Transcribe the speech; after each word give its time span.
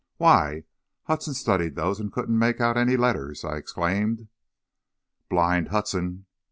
"Why, 0.17 0.63
Hudson 1.03 1.35
studied 1.35 1.75
those 1.75 1.99
and 1.99 2.11
couldn't 2.11 2.39
make 2.39 2.59
out 2.59 2.75
any 2.75 2.97
letters," 2.97 3.45
I 3.45 3.57
exclaimed. 3.57 4.29
"Blind 5.29 5.67
Hudson! 5.67 6.25